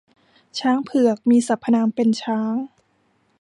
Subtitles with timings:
[0.59, 2.55] ช้างเผือก มีสรรพนามเป็นช้าง